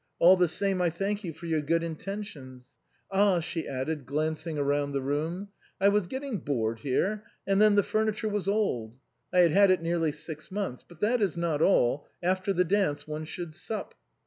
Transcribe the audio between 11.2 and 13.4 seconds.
is not all, after the dance one